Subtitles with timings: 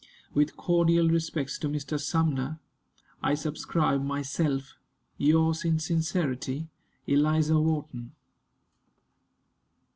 [0.33, 1.99] With cordial respects to Mr.
[1.99, 2.59] Sumner,
[3.21, 4.75] I subscribe myself,
[5.19, 6.69] yours in sincerity,
[7.05, 8.11] ELIZA WHARTON.